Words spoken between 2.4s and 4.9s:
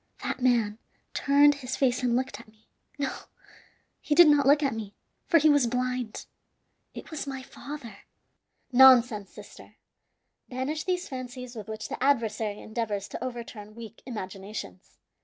me no, he did not look at